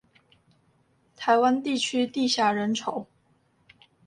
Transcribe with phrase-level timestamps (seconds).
[1.15, 3.05] 台灣地區地狹人稠